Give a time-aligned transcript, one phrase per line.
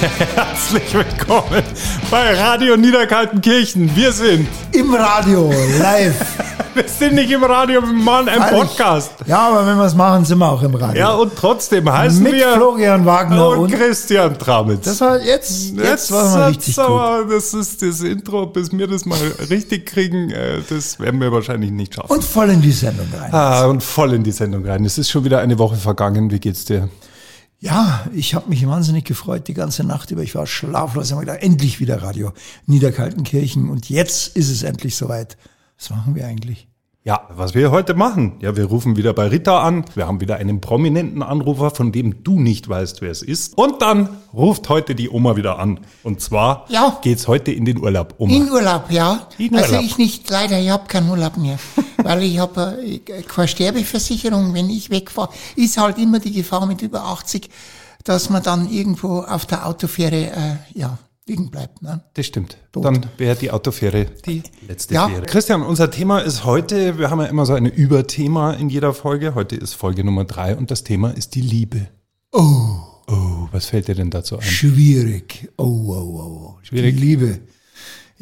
[0.34, 1.62] Herzlich willkommen
[2.10, 3.94] bei Radio Niederkaltenkirchen.
[3.94, 6.16] Wir sind Im Radio, live.
[6.74, 9.10] Wir sind nicht im Radio, wir machen einen Podcast.
[9.26, 11.00] Ja, aber wenn wir es machen, sind wir auch im Radio.
[11.00, 14.84] Ja, und trotzdem heißen Mit wir Florian Wagner und, und, Christian Tramitz.
[14.84, 16.84] das war jetzt, jetzt, war mal richtig gut.
[16.84, 19.18] aber, Das ist das Intro, bis wir das mal
[19.50, 22.12] richtig kriegen, äh, das werden wir wahrscheinlich nicht schaffen.
[22.12, 23.34] Und voll in die Sendung rein.
[23.34, 24.84] ah, und voll in die Sendung rein.
[24.84, 26.30] Es ist schon wieder eine Woche vergangen.
[26.30, 26.88] Wie geht's dir?
[27.62, 30.22] Ja, ich habe mich wahnsinnig gefreut die ganze Nacht über.
[30.22, 31.08] Ich war schlaflos.
[31.08, 32.32] Ich habe gedacht, endlich wieder Radio
[32.66, 33.68] Niederkaltenkirchen.
[33.68, 35.36] Und jetzt ist es endlich soweit.
[35.78, 36.68] Was machen wir eigentlich?
[37.02, 38.34] Ja, was wir heute machen.
[38.40, 39.84] Ja, wir rufen wieder bei Rita an.
[39.94, 43.56] Wir haben wieder einen prominenten Anrufer, von dem du nicht weißt, wer es ist.
[43.58, 45.80] Und dann ruft heute die Oma wieder an.
[46.02, 46.98] Und zwar Ja.
[47.02, 48.14] geht's heute in den Urlaub.
[48.18, 48.34] Oma.
[48.34, 49.26] In Urlaub, ja.
[49.38, 49.84] In also Urlaub.
[49.84, 51.58] ich nicht, leider, ich habe keinen Urlaub mehr.
[52.02, 54.54] Weil ich habe äh, keine Sterbeversicherung.
[54.54, 57.48] Wenn ich wegfahre, ist halt immer die Gefahr mit über 80,
[58.04, 61.82] dass man dann irgendwo auf der Autofähre äh, ja, liegen bleibt.
[61.82, 62.02] Ne?
[62.14, 62.56] Das stimmt.
[62.72, 65.08] Dann wäre die Autofähre die letzte Ja.
[65.08, 65.22] Fähre.
[65.22, 69.34] Christian, unser Thema ist heute, wir haben ja immer so ein Überthema in jeder Folge.
[69.34, 71.88] Heute ist Folge Nummer drei und das Thema ist die Liebe.
[72.32, 72.76] Oh,
[73.12, 74.42] Oh, was fällt dir denn dazu ein?
[74.42, 75.48] schwierig.
[75.56, 76.58] Oh, oh, oh, oh.
[76.62, 76.94] Schwierig.
[76.94, 77.40] Die Liebe.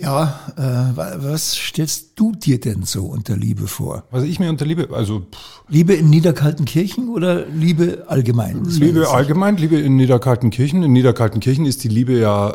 [0.01, 4.05] Ja, äh, wa- was stellst du dir denn so unter Liebe vor?
[4.13, 8.65] Was ich mir unter Liebe, also pff, Liebe in Niederkaltenkirchen oder Liebe allgemein?
[8.65, 10.85] Liebe allgemein, Liebe in Niederkaltenkirchen.
[10.85, 12.51] In Niederkaltenkirchen ist die Liebe ja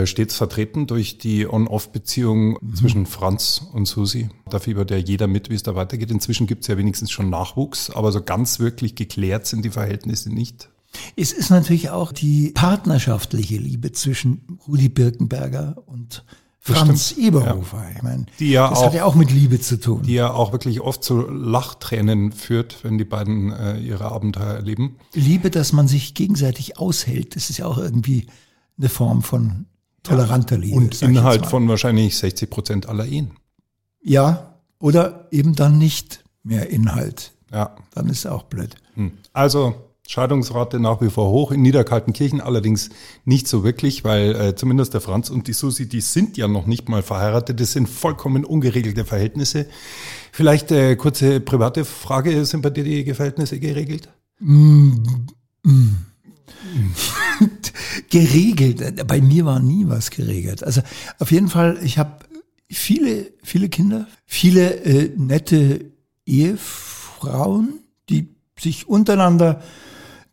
[0.00, 4.28] äh, stets vertreten durch die On-Off-Beziehung zwischen Franz und Susi.
[4.50, 6.10] Da fiebert ja jeder mit, wie es da weitergeht.
[6.10, 10.34] Inzwischen gibt es ja wenigstens schon Nachwuchs, aber so ganz wirklich geklärt sind die Verhältnisse
[10.34, 10.68] nicht.
[11.14, 16.24] Es ist natürlich auch die partnerschaftliche Liebe zwischen Rudi Birkenberger und
[16.60, 17.84] Franz Eberhofer.
[17.96, 20.02] Ich meine, Die ja das auch- hat ja auch mit Liebe zu tun.
[20.02, 24.96] Die ja auch wirklich oft zu Lachtränen führt, wenn die beiden äh, ihre Abenteuer erleben.
[25.14, 28.26] Liebe, dass man sich gegenseitig aushält, das ist ja auch irgendwie
[28.78, 29.66] eine Form von
[30.02, 30.76] toleranter Liebe.
[30.76, 33.32] Und Inhalt von wahrscheinlich 60 Prozent aller Ehen.
[34.02, 37.32] Ja, oder eben dann nicht mehr Inhalt.
[37.52, 37.74] Ja.
[37.94, 38.74] Dann ist auch blöd.
[38.94, 39.12] Hm.
[39.32, 39.74] Also
[40.08, 42.88] Scheidungsrate nach wie vor hoch, in Niederkaltenkirchen allerdings
[43.26, 46.64] nicht so wirklich, weil äh, zumindest der Franz und die Susi, die sind ja noch
[46.64, 49.66] nicht mal verheiratet, das sind vollkommen ungeregelte Verhältnisse.
[50.32, 54.08] Vielleicht äh, kurze private Frage, sind bei dir die Verhältnisse geregelt?
[58.10, 59.06] geregelt.
[59.06, 60.64] Bei mir war nie was geregelt.
[60.64, 60.80] Also
[61.18, 62.24] auf jeden Fall, ich habe
[62.70, 65.84] viele, viele Kinder, viele äh, nette
[66.24, 69.62] Ehefrauen, die sich untereinander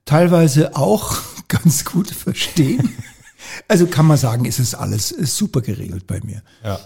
[0.06, 1.18] teilweise auch
[1.48, 2.94] ganz gut verstehen.
[3.68, 6.42] Also kann man sagen, es ist alles ist super geregelt bei mir.
[6.64, 6.80] Ja.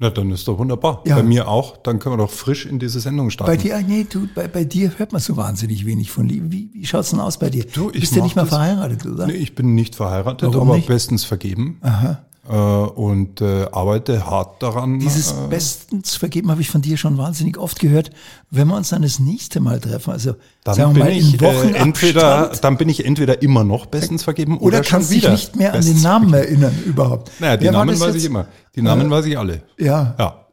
[0.00, 1.02] Na, dann ist doch wunderbar.
[1.06, 1.14] Ja.
[1.16, 1.76] Bei mir auch.
[1.76, 3.52] Dann können wir doch frisch in diese Sendung starten.
[3.52, 6.50] Bei dir, nee, du, bei, bei dir hört man so wahnsinnig wenig von Liebe.
[6.50, 7.64] Wie, wie schaut's denn aus bei dir?
[7.64, 9.26] Du, ich bist ja mach nicht mehr das- verheiratet, oder?
[9.28, 10.88] Nee, ich bin nicht verheiratet, Warum aber nicht?
[10.88, 11.80] bestens vergeben.
[11.82, 12.14] Äh,
[12.52, 14.98] und äh, arbeite hart daran.
[14.98, 18.10] Dieses äh, bestens vergeben habe ich von dir schon wahnsinnig oft gehört.
[18.50, 21.34] Wenn wir uns dann das nächste Mal treffen, also Dann sagen wir bin mal ich
[21.34, 25.10] in Wochen äh, entweder, dann bin ich entweder immer noch bestens vergeben oder, oder dich
[25.10, 25.30] wieder.
[25.30, 27.30] nicht mehr an den Namen erinnern überhaupt.
[27.40, 28.16] Naja, die Wer Namen weiß jetzt?
[28.16, 28.46] ich immer.
[28.76, 29.62] Die Namen weiß ich alle.
[29.78, 30.43] Ja, Ja.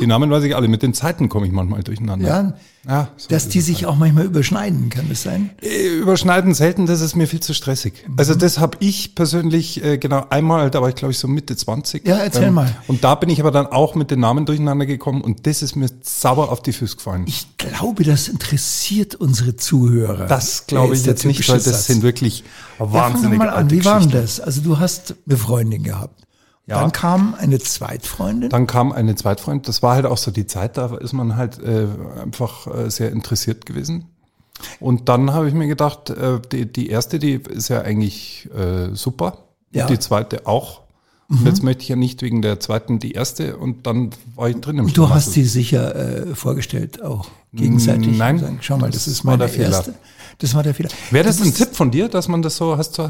[0.00, 0.66] Die Namen weiß ich alle.
[0.66, 2.26] Mit den Zeiten komme ich manchmal durcheinander.
[2.26, 2.54] ja,
[2.88, 5.50] Ja, so dass die sich auch manchmal überschneiden, kann das sein?
[5.62, 8.04] Äh, Überschneiden selten, das ist mir viel zu stressig.
[8.16, 11.54] Also das habe ich persönlich äh, genau einmal, da war ich glaube ich so Mitte
[11.54, 12.04] 20.
[12.06, 12.74] Ja, erzähl mal.
[12.88, 15.76] Und da bin ich aber dann auch mit den Namen durcheinander gekommen und das ist
[15.76, 17.24] mir sauber auf die Füße gefallen.
[17.26, 20.26] Ich glaube, das interessiert unsere Zuhörer.
[20.26, 21.86] das glaube ich jetzt nicht, weil das Satz.
[21.86, 22.42] sind wirklich
[22.80, 23.70] Ja, fang wahnsinnig mal an.
[23.70, 24.40] Wie war das?
[24.40, 26.20] Also du hast eine Freundin gehabt.
[26.70, 26.80] Ja.
[26.80, 28.48] Dann kam eine Zweitfreundin.
[28.48, 31.60] Dann kam eine Zweitfreund, das war halt auch so die Zeit, da ist man halt
[31.60, 31.88] äh,
[32.22, 34.04] einfach äh, sehr interessiert gewesen.
[34.78, 38.94] Und dann habe ich mir gedacht, äh, die, die erste, die ist ja eigentlich äh,
[38.94, 39.38] super.
[39.72, 39.86] Ja.
[39.86, 40.82] Und die zweite auch.
[41.26, 41.38] Mhm.
[41.38, 44.56] Und jetzt möchte ich ja nicht wegen der zweiten die erste und dann war ich
[44.60, 48.16] drin im Und du hast sie sicher äh, vorgestellt auch gegenseitig.
[48.16, 49.76] Nein, Sagen, Schau mal, das, das ist war meine der Fehler.
[49.76, 49.94] erste.
[50.40, 50.88] Das war der Fehler.
[51.10, 53.02] Wäre das Du ein Tipp von dir, dass man das so, hast du,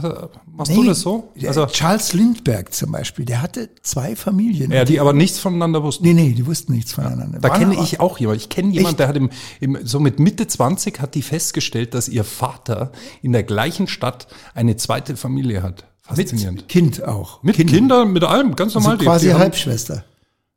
[0.52, 1.32] machst du Nee, das so?
[1.36, 4.70] der Also, Charles Lindbergh zum Beispiel, der hatte zwei Familien.
[4.72, 6.04] ja, die aber nichts voneinander wussten.
[6.04, 7.38] nee, nee, die wussten nichts voneinander.
[7.40, 8.40] Da Waren kenne aber- ich auch jemanden.
[8.42, 9.30] Ich kenne jemanden, der hat im,
[9.60, 12.92] im, so mit Mitte 20 hat die festgestellt, dass ihr Vater
[13.22, 15.84] in der gleichen Stadt eine zweite Familie hat.
[16.02, 16.62] Faszinierend.
[16.62, 17.42] Mit Kind auch.
[17.44, 17.72] Mit, Kinder.
[17.72, 18.98] Kindern, mit allem, ganz Also normal.
[18.98, 20.04] Die- quasi die haben- Halbschwester.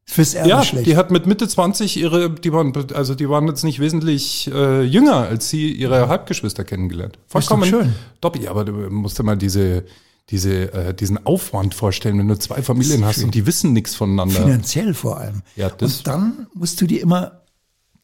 [0.05, 0.85] Fürs Erbe Ja, schlecht.
[0.85, 4.81] die hat mit Mitte 20 ihre, die waren, also die waren jetzt nicht wesentlich äh,
[4.83, 7.17] jünger, als sie ihre Halbgeschwister kennengelernt.
[7.31, 7.93] Doch schön.
[8.19, 9.85] Doppel, aber du musst dir mal diese,
[10.29, 14.41] diese, äh, diesen Aufwand vorstellen, wenn du zwei Familien hast und die wissen nichts voneinander.
[14.41, 15.41] Finanziell vor allem.
[15.55, 17.41] Ja, das- Und dann musst du dir immer,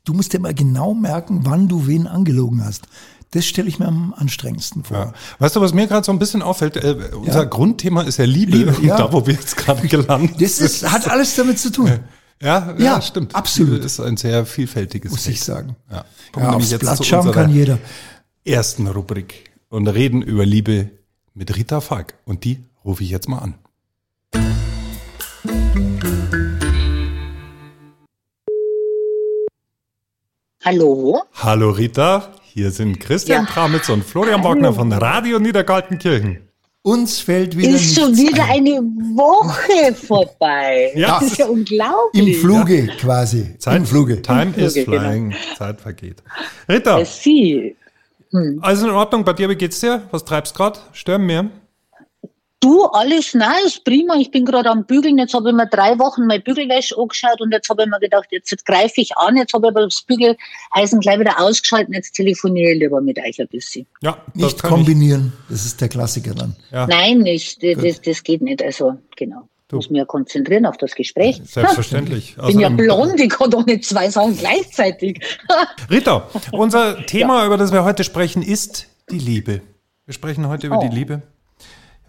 [0.05, 2.87] du musst dir immer genau merken, wann du wen angelogen hast.
[3.31, 4.97] Das stelle ich mir am anstrengendsten vor.
[4.97, 5.13] Ja.
[5.37, 6.77] Weißt du, was mir gerade so ein bisschen auffällt?
[6.77, 7.43] Äh, unser Ja.
[7.43, 8.57] Grundthema ist ja Liebe.
[8.57, 8.97] Liebe, und ja.
[8.97, 11.99] da, wo wir jetzt gerade gelandet Das ist, hat alles damit zu tun,
[12.41, 13.35] Ja, ja, stimmt.
[13.35, 13.73] absolut.
[13.73, 15.75] Liebe ist ein sehr vielfältiges muss ich sagen.
[15.91, 16.05] Ja.
[16.37, 17.77] Ja, aufs jetzt Blatt schauen kann jeder.
[18.45, 20.89] ersten Rubrik und reden über Liebe
[21.33, 22.13] mit Rita Falk.
[22.25, 23.55] Und die rufe ich jetzt mal an.
[30.65, 31.21] Hallo?
[31.35, 33.49] Hallo Rita, hier sind Christian Ja.
[33.51, 36.49] Tramitz und Florian Wagner von Radio Niederkaltenkirchen.
[36.81, 38.67] Uns fällt wieder Ist schon wieder ein.
[38.67, 38.81] eine
[39.15, 40.91] Woche vorbei.
[40.95, 41.19] Ja.
[41.19, 42.35] Das ist ja unglaublich.
[42.35, 43.55] Im Fluge quasi.
[43.67, 44.21] Im Fluge.
[44.21, 45.01] Time Im is Fluge, genau.
[45.01, 45.35] flying.
[45.57, 46.23] Zeit vergeht.
[46.67, 47.75] Rita, Sie.
[48.59, 49.47] alles in Ordnung bei dir?
[49.49, 50.01] Wie geht's dir?
[50.11, 50.81] Was treibst grad?
[50.91, 51.49] Stören wir?
[52.61, 54.15] Du, alles nice, prima.
[54.19, 55.17] Ich bin gerade am Bügeln.
[55.17, 58.27] Jetzt habe ich mir drei Wochen meine Bügelwäsche angeschaut und jetzt habe ich mir gedacht,
[58.31, 59.37] jetzt, jetzt greife ich an.
[59.37, 61.93] Jetzt habe ich aber das Bügeleisen gleich wieder ausgeschaltet.
[61.95, 63.85] Jetzt telefoniere ich lieber mit euch ein bisschen.
[64.01, 64.75] Ja, das Nicht kann ich.
[64.75, 65.31] kombinieren.
[65.49, 66.55] Das ist der Klassiker dann.
[66.71, 66.85] Ja.
[66.85, 67.63] Nein, nicht.
[67.63, 68.61] Das, das, das geht nicht.
[68.61, 69.47] Also, genau.
[69.69, 71.39] Ich muss mich ja konzentrieren auf das Gespräch.
[71.45, 72.31] Selbstverständlich.
[72.39, 75.21] Ich bin ja Außerdem- blond, ich kann doch nicht zwei Sachen gleichzeitig.
[75.89, 79.61] Rita, unser Thema, über das wir heute sprechen, ist die Liebe.
[80.05, 80.81] Wir sprechen heute über Oh.
[80.89, 81.21] die Liebe.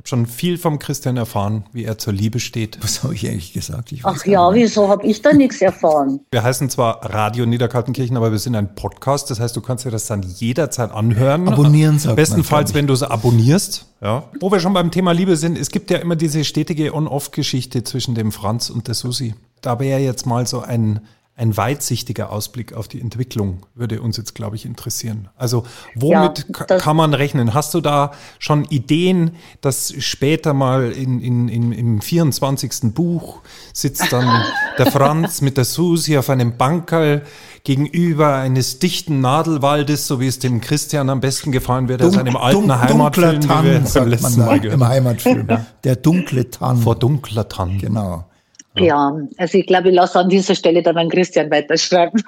[0.00, 2.78] Ich habe schon viel vom Christian erfahren, wie er zur Liebe steht.
[2.82, 3.92] Was habe ich eigentlich gesagt?
[3.92, 4.62] Ich Ach ja, nicht.
[4.62, 6.20] wieso habe ich da nichts erfahren?
[6.30, 9.30] Wir heißen zwar Radio Niederkaltenkirchen, aber wir sind ein Podcast.
[9.30, 11.46] Das heißt, du kannst dir das dann jederzeit anhören.
[11.48, 13.88] Abonnieren sagt Bestenfalls, wenn du es abonnierst.
[14.00, 14.24] Ja.
[14.40, 18.14] Wo wir schon beim Thema Liebe sind, es gibt ja immer diese stetige On-Off-Geschichte zwischen
[18.14, 19.34] dem Franz und der Susi.
[19.60, 21.00] Da wäre jetzt mal so ein,
[21.40, 25.28] ein weitsichtiger Ausblick auf die Entwicklung, würde uns jetzt, glaube ich, interessieren.
[25.36, 25.64] Also,
[25.94, 27.54] womit Ja, kann man rechnen?
[27.54, 29.30] Hast du da schon Ideen,
[29.62, 32.92] dass später mal in, in, in, im 24.
[32.94, 33.38] Buch
[33.72, 34.28] sitzt dann
[34.78, 37.22] der Franz mit der Susi auf einem Bankerl
[37.64, 42.36] gegenüber eines dichten Nadelwaldes, so wie es dem Christian am besten gefallen wird, aus einem
[42.36, 44.88] alten dun- Heimatfilm, dunkler wie wir Tann, beim sagt man letzten Mal im gehört haben.
[44.88, 45.48] Heimatfilm.
[45.84, 46.76] Der dunkle Tann.
[46.78, 47.78] Vor dunkler Tann.
[47.78, 48.24] Genau.
[48.76, 52.22] Ja, also ich glaube, ich lasse an dieser Stelle dann an Christian weiterschreiben.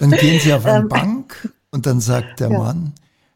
[0.00, 0.70] Dann gehen sie auf Ähm.
[0.72, 2.92] eine Bank und dann sagt der Mann,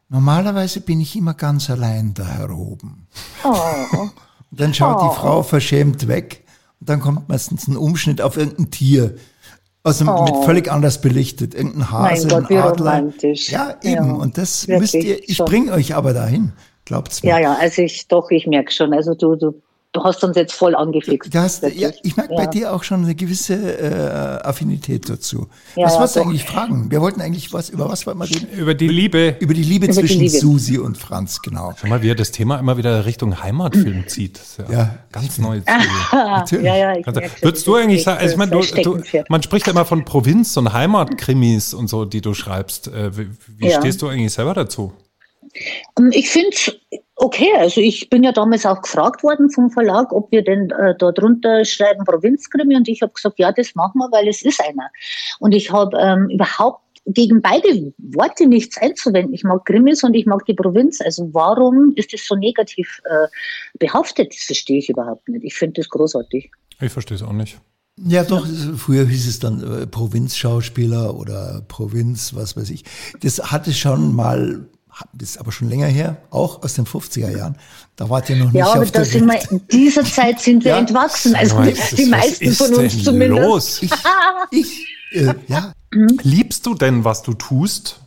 [0.08, 3.06] normalerweise bin ich immer ganz allein da heroben.
[3.44, 3.54] Oh.
[4.00, 4.12] Und
[4.50, 6.44] dann schaut die Frau verschämt weg
[6.80, 9.14] und dann kommt meistens ein Umschnitt auf irgendein Tier.
[9.84, 11.54] Also mit völlig anders belichtet.
[11.54, 12.40] Irgendein Hase, Oh.
[12.40, 12.90] Gott, ein Adler.
[12.98, 13.50] romantisch.
[13.50, 14.06] Ja, eben.
[14.06, 16.52] Ja, und das wirklich, müsst ihr, ich bringe euch aber dahin.
[16.84, 17.30] Glaubt's mir.
[17.30, 18.92] Ja, ja, also ich doch, ich merke schon.
[18.92, 19.62] Also du, du,
[19.98, 21.34] du hast uns jetzt voll angefixt.
[21.34, 22.50] Hast, ja, ich merke bei Ja.
[22.50, 25.48] dir auch schon eine gewisse äh, Affinität dazu.
[25.76, 26.90] Ja, was wolltest du eigentlich fragen?
[26.90, 28.48] Wir wollten eigentlich was, über was wollten wir reden?
[28.56, 29.36] Über die Liebe.
[29.40, 30.38] Über die Liebe die zwischen Liebe.
[30.38, 31.74] Susi und Franz, genau.
[31.80, 34.40] Schau mal, wie er das Thema immer wieder Richtung Heimatfilm zieht.
[34.68, 34.98] Ja, Ja.
[35.12, 35.60] ganz neu.
[36.12, 36.64] Natürlich.
[36.66, 39.66] ja, ja, ich Also, würdest du eigentlich sagen, also ich meine, du, du, man spricht
[39.66, 42.88] ja immer von Provinz und Heimatkrimis und so, die du schreibst.
[42.88, 43.28] Äh, Wie,
[43.58, 43.80] wie Ja.
[43.80, 44.92] stehst du eigentlich selber dazu?
[45.98, 46.72] Ähm, Ich finde es
[47.18, 47.52] okay.
[47.56, 51.12] Also ich bin ja damals auch gefragt worden vom Verlag, ob wir denn äh, da
[51.12, 54.90] drunter schreiben Provinzkrimi und ich habe gesagt, ja, das machen wir, weil es ist einer.
[55.38, 59.34] Und ich habe ähm, überhaupt gegen beide Worte nichts einzuwenden.
[59.34, 61.00] Ich mag Krimis und ich mag die Provinz.
[61.00, 63.28] Also warum ist das so negativ äh,
[63.78, 64.32] behaftet?
[64.32, 65.44] Das verstehe ich überhaupt nicht.
[65.44, 66.50] Ich finde das großartig.
[66.80, 67.58] Ich verstehe es auch nicht.
[68.06, 72.84] Ja, doch, früher hieß es dann äh, Provinzschauspieler oder Provinz, was weiß ich.
[73.22, 74.68] Das hatte schon mal,
[75.12, 77.56] das ist aber schon länger her, auch aus den 50er Jahren.
[77.96, 80.64] Da wart ihr noch nicht Ja, aber auf der sind wir, in dieser Zeit sind
[80.64, 80.78] wir Ja.
[80.78, 81.34] entwachsen.
[81.34, 83.42] Also mal, die, die ist- meisten was ist von uns denn zumindest.
[83.42, 83.82] Los?
[83.82, 83.90] Ich,
[84.50, 85.72] ich, äh, ja,
[86.22, 88.00] Liebst du denn, was du tust?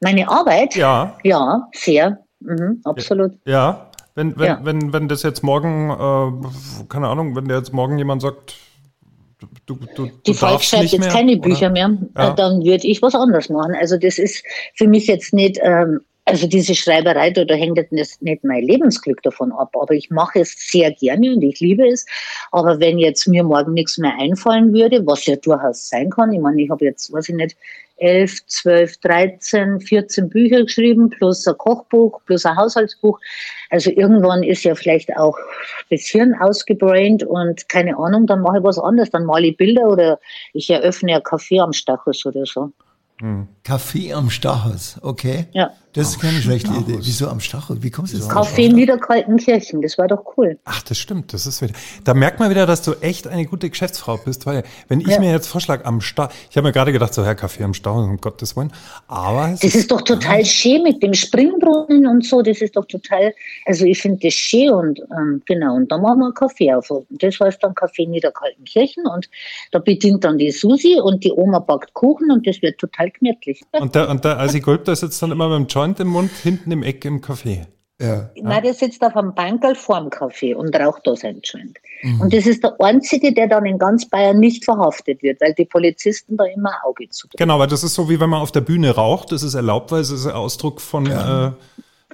[0.00, 0.74] Meine Arbeit?
[0.76, 2.18] Ja, Ja, sehr.
[2.40, 3.32] Mhm, absolut.
[3.46, 3.90] ja.
[4.14, 4.60] Wenn, wenn, Ja.
[4.62, 8.54] wenn, wenn das jetzt morgen, äh, keine Ahnung, wenn dir jetzt morgen jemand sagt,
[9.66, 11.40] du, du, Die Falk schreibt jetzt mehr, keine oder?
[11.42, 12.32] Bücher mehr, Ja.
[12.32, 13.74] äh, dann würde ich was anderes machen.
[13.78, 18.20] Also das ist für mich jetzt nicht, ähm, also diese Schreiberei, da, da hängt jetzt
[18.22, 22.04] nicht mein Lebensglück davon ab, aber ich mache es sehr gerne und ich liebe es.
[22.50, 26.40] Aber wenn jetzt mir morgen nichts mehr einfallen würde, was ja durchaus sein kann, ich
[26.40, 27.56] meine, ich habe jetzt, weiß ich nicht,
[27.98, 33.18] 11, 12, 13, 14 Bücher geschrieben, plus ein Kochbuch, plus ein Haushaltsbuch.
[33.70, 35.36] Also irgendwann ist ja vielleicht auch
[35.90, 39.10] das Hirn ausgebraint und keine Ahnung, dann mache ich was anderes.
[39.10, 40.20] Dann male ich Bilder oder
[40.52, 42.72] ich eröffne ein Café am Stachus oder so.
[43.66, 45.46] Kaffee am Stachus, okay.
[45.52, 45.72] Ja.
[45.96, 46.98] Das ist keine schlechte Idee.
[47.00, 47.78] Wieso am Stachus?
[47.80, 48.52] Wie kommst du jetzt drauf?
[48.52, 50.58] Café Niederkaltenkirchen, das war doch cool.
[50.66, 51.32] Ach, das stimmt.
[51.32, 51.72] Das ist wieder.
[52.04, 55.20] Da merkt man wieder, dass du echt eine gute Geschäftsfrau bist, weil wenn ich Ja.
[55.20, 57.98] mir jetzt vorschlage am Stau, ich habe mir gerade gedacht, so Herr Kaffee am Stau,
[57.98, 58.74] um Gottes Willen.
[59.08, 62.42] Aber es Das ist doch total schön mit dem Springbrunnen und so.
[62.42, 63.32] Das ist doch total,
[63.64, 65.76] also ich finde das schön und ähm, genau.
[65.76, 66.90] Und da machen wir einen Kaffee auf.
[66.90, 69.30] Und das heißt dann Kaffee Niederkaltenkirchen und
[69.72, 73.55] da bedient dann die Susi und die Oma backt Kuchen und das wird total gemütlich.
[73.72, 76.30] Und der, und der Asi Gold, der sitzt dann immer mit dem Joint im Mund
[76.30, 77.66] hinten im Eck im Café.
[77.98, 78.28] Ja.
[78.36, 81.78] Nein, der sitzt auf einem Bankerl vorm Kaffee und raucht da sein Joint.
[82.02, 82.20] Mhm.
[82.20, 85.64] Und das ist der einzige, der dann in ganz Bayern nicht verhaftet wird, weil die
[85.64, 88.52] Polizisten da immer ein Auge zu Genau, weil das ist so wie wenn man auf
[88.52, 89.32] der Bühne raucht.
[89.32, 91.52] Das ist erlaubt, weil es ist ein Ausdruck von, äh,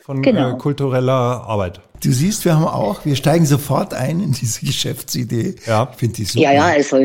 [0.05, 0.55] von Genau.
[0.57, 1.13] äh, kultureller
[1.47, 1.81] Arbeit.
[2.03, 5.55] Du siehst, wir haben auch, wir steigen sofort ein in diese Geschäftsidee.
[5.67, 5.89] Ja.
[5.93, 6.45] Ich finde die super.
[6.45, 6.99] Ja, ja, also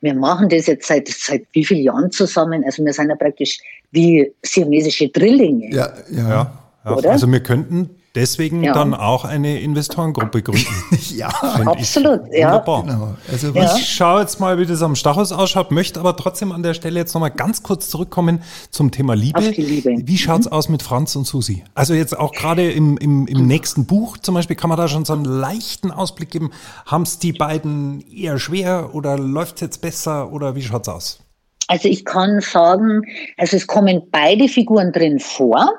[0.00, 2.62] wir machen das jetzt seit, seit wie vielen Jahren zusammen.
[2.64, 3.58] Also wir sind ja praktisch
[3.90, 5.74] wie siamesische Drillinge.
[5.74, 6.28] Ja, ja.
[6.28, 6.52] Ja,
[6.84, 6.96] ja.
[6.96, 7.10] Oder?
[7.10, 8.72] Also wir könnten deswegen Ja.
[8.72, 10.66] dann auch eine Investorengruppe gründen.
[11.10, 12.48] Ja, Find Absolut, ich ja.
[12.52, 12.82] Wunderbar.
[12.84, 13.14] genau.
[13.30, 13.76] Also Ja.
[13.76, 16.98] Ich schaue jetzt mal, wie das am Stachus ausschaut, möchte aber trotzdem an der Stelle
[16.98, 19.40] jetzt nochmal ganz kurz zurückkommen zum Thema Liebe.
[19.40, 19.96] Liebe.
[20.04, 21.64] Wie schaut's aus mit Franz und Susi?
[21.74, 25.04] Also jetzt auch gerade im, im, im nächsten Buch zum Beispiel, kann man da schon
[25.04, 26.50] so einen leichten Ausblick geben?
[26.86, 31.20] Haben's die beiden eher schwer oder läuft's jetzt besser oder wie schaut's aus?
[31.66, 33.02] Also ich kann sagen,
[33.36, 35.72] also es kommen beide Figuren drin vor.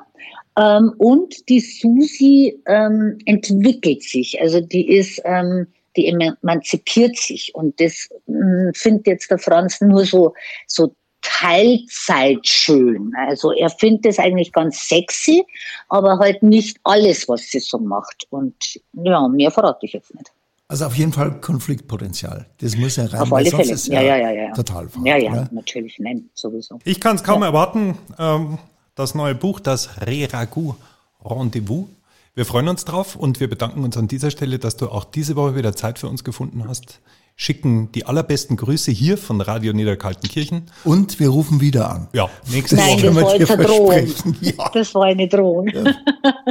[0.58, 4.40] Ähm, und die Susi ähm, entwickelt sich.
[4.40, 5.66] Also die ist, ähm,
[5.96, 7.54] die emanzipiert sich.
[7.54, 10.34] Und das mh, findet jetzt der Franz nur so,
[10.66, 13.12] so Teilzeit schön.
[13.16, 15.44] Also er findet es eigentlich ganz sexy,
[15.88, 18.26] aber halt nicht alles, was sie so macht.
[18.30, 20.32] Und ja, mehr verrate ich jetzt nicht.
[20.68, 22.46] also auf jeden Fall Konfliktpotenzial.
[22.60, 23.74] Das muss ja rein, Auf alle Fälle.
[23.84, 24.52] Ja, ja, ja, ja.
[24.52, 25.48] total verrückt, Ja, ja, oder?
[25.52, 26.78] natürlich, nein, sowieso.
[26.84, 27.96] Ich kann es kaum erwarten.
[28.18, 28.58] Ähm,
[28.94, 30.76] das neue Buch, das Re-Ragout
[31.24, 31.86] Rendezvous.
[32.34, 35.36] Wir freuen uns drauf und wir bedanken uns an dieser Stelle, dass du auch diese
[35.36, 37.00] Woche wieder Zeit für uns gefunden hast.
[37.36, 40.70] Schicken die allerbesten Grüße hier von Radio Niederkaltenkirchen.
[40.84, 42.08] Und wir rufen wieder an.
[42.12, 43.06] Ja, nächste Nein, Woche.
[43.06, 43.92] das war dir jetzt eine Drohung.
[43.92, 44.36] versprechen.
[44.42, 44.70] Ja.
[44.72, 45.70] Das war eine Drohung.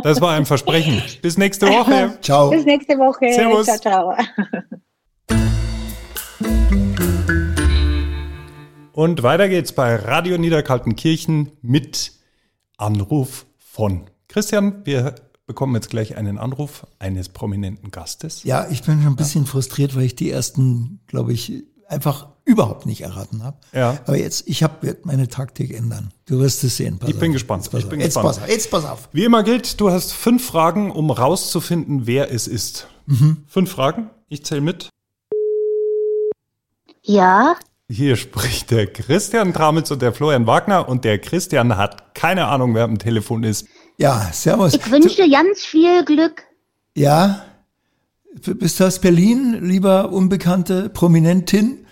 [0.03, 1.01] Das war ein Versprechen.
[1.21, 2.17] Bis nächste Woche.
[2.21, 2.49] Ciao.
[2.49, 3.31] Bis nächste Woche.
[3.33, 3.65] Servus.
[3.67, 4.15] Ciao, ciao.
[8.93, 12.20] Und weiter geht's bei Radio Niederkaltenkirchen mit
[12.81, 14.81] Anruf von Christian.
[14.85, 15.15] Wir
[15.47, 18.43] bekommen jetzt gleich einen Anruf eines prominenten Gastes.
[18.43, 22.85] Ja, ich bin schon ein bisschen frustriert, weil ich die ersten, glaube ich, einfach überhaupt
[22.85, 23.57] nicht erraten habe.
[23.73, 23.99] Ja.
[24.05, 26.11] Aber jetzt, ich habe meine Taktik ändern.
[26.25, 26.97] Du wirst es sehen.
[26.99, 27.33] Pass Ich bin auf.
[27.33, 27.63] gespannt.
[27.63, 28.35] Jetzt pass Ich bin jetzt gespannt.
[28.35, 28.49] Pass auf.
[28.49, 29.09] Jetzt pass auf.
[29.11, 32.87] Wie immer gilt, du hast fünf Fragen, um rauszufinden, wer es ist.
[33.47, 34.09] Fünf Fragen.
[34.29, 34.89] Ich zähle mit.
[37.03, 37.55] Ja,
[37.91, 42.73] Hier spricht der Christian Tramitz und der Florian Wagner und der Christian hat keine Ahnung,
[42.73, 43.67] wer am Telefon ist.
[43.97, 44.75] Ja, servus.
[44.75, 46.43] ich wünsche ganz viel Glück.
[46.95, 47.43] Ja,
[48.45, 51.85] bist du aus Berlin, lieber unbekannte Prominentin?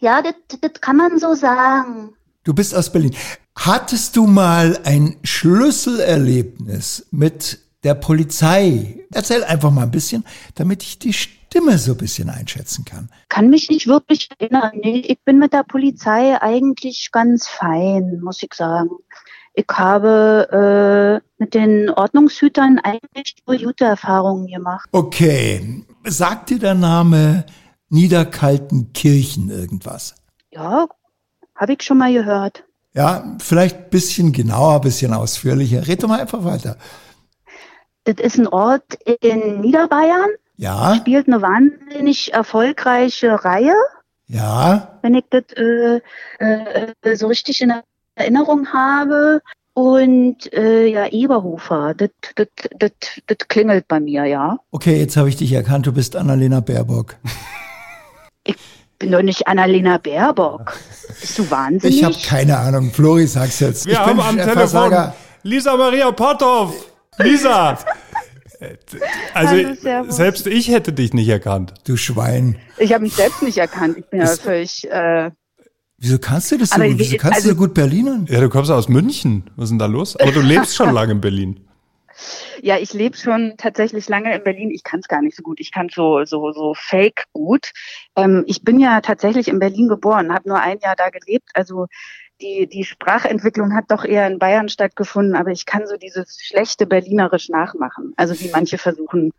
[0.00, 2.14] Ja, das, das kann man so sagen.
[2.42, 3.14] Du bist aus Berlin.
[3.54, 9.04] Hattest du mal ein Schlüsselerlebnis mit der Polizei?
[9.12, 10.24] Erzähl einfach mal ein bisschen,
[10.56, 11.12] damit ich die
[11.52, 13.10] Stimme so ein bisschen einschätzen kann.
[13.28, 14.70] Kann mich nicht wirklich erinnern.
[14.82, 18.88] Nee, ich bin mit der Polizei eigentlich ganz fein, muss ich sagen.
[19.52, 24.88] Ich habe äh, mit den Ordnungshütern eigentlich nur gute Erfahrungen gemacht.
[24.92, 27.44] Okay, sagt dir der Name
[27.90, 30.14] Niederkaltenkirchen irgendwas?
[30.52, 30.86] Ja,
[31.54, 32.64] habe ich schon mal gehört.
[32.94, 35.86] Ja, vielleicht ein bisschen genauer, ein bisschen ausführlicher.
[35.86, 36.78] Red doch mal einfach weiter.
[38.04, 40.30] Das ist ein Ort in Niederbayern,
[40.62, 43.74] Ja, spielt eine wahnsinnig erfolgreiche Reihe.
[44.28, 46.00] ja, wenn ich das äh,
[46.38, 47.72] äh, so richtig in
[48.14, 49.42] Erinnerung habe.
[49.74, 52.46] Und äh, ja, Eberhofer, das, das,
[52.78, 52.90] das,
[53.26, 54.58] das klingelt bei mir, ja.
[54.70, 57.16] okay, jetzt habe ich dich erkannt, du bist Annalena Baerbock.
[58.98, 60.78] Bin doch nicht Annalena Baerbock.
[61.20, 61.96] Bist du wahnsinnig?
[61.96, 63.86] Ich habe keine Ahnung, Flori, sag's jetzt.
[63.86, 65.14] Wir ich haben am Telefon Versager.
[65.42, 66.74] Lisa Maria Potthoff.
[67.18, 67.78] Lisa!
[69.34, 69.54] Also
[69.84, 71.74] Hallo, selbst ich hätte dich nicht erkannt.
[71.84, 72.58] Du Schwein.
[72.78, 73.98] Ich habe mich selbst nicht erkannt.
[73.98, 74.88] Ich bin ja völlig.
[74.90, 75.30] Äh,
[75.98, 76.84] Wieso kannst du das so gut?
[76.90, 78.26] wie- Wieso kannst also- du so gut Berlinern?
[78.28, 79.50] Ja, du kommst aus München.
[79.56, 80.16] Was ist denn da los?
[80.16, 81.60] Aber du lebst schon lange in Berlin.
[82.60, 84.70] ja, ich lebe schon tatsächlich lange in Berlin.
[84.70, 85.60] Ich kann es gar nicht so gut.
[85.60, 87.70] Ich kann so so so fake gut.
[88.16, 91.48] Ähm, ich bin ja tatsächlich in Berlin geboren, habe nur ein Jahr da gelebt.
[91.54, 91.86] Also
[92.42, 95.34] die die Sprachentwicklung hat doch eher in Bayern stattgefunden.
[95.36, 98.12] Aber ich kann so dieses schlechte Berlinerisch nachmachen.
[98.16, 99.32] Also wie manche versuchen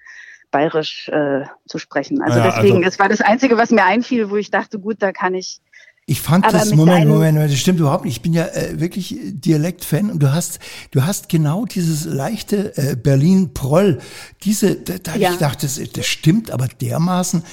[0.51, 2.21] bayerisch äh, zu sprechen.
[2.21, 4.97] Also Ja, deswegen, also- das war das Einzige, was mir einfiel, wo ich dachte, gut,
[4.99, 5.59] da kann ich
[6.05, 8.17] Ich fand Aber das, Moment, Moment, Moment, das stimmt überhaupt nicht.
[8.17, 10.59] Ich bin ja äh, wirklich Dialekt-Fan und du hast,
[10.91, 13.99] du hast genau dieses leichte äh, Berlin-Proll,
[14.43, 15.29] diese, da, da Ja.
[15.31, 17.43] ich gedacht, das, das stimmt aber dermaßen.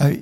[0.00, 0.18] Äh,